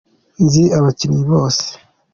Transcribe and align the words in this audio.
nzi 0.43 0.63
abakinnyi 0.77 1.21
bose. 1.31 1.67